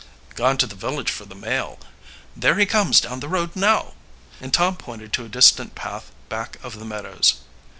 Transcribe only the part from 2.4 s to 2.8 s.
he